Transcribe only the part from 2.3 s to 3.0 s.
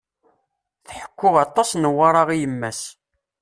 i yemma-s.